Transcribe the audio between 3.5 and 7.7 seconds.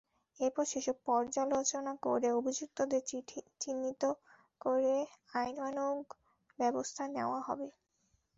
চিহ্নিত করে আইনানুগ ব্যবস্থা নেওয়া হবে।